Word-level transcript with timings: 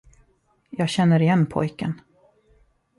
Jag 0.69 0.89
känner 0.89 1.19
igen 1.21 1.45
pojken. 1.45 2.01